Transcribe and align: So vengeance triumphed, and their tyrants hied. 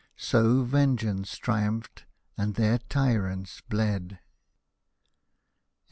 So 0.17 0.63
vengeance 0.63 1.37
triumphed, 1.37 2.05
and 2.35 2.55
their 2.55 2.79
tyrants 2.79 3.61
hied. 3.71 4.17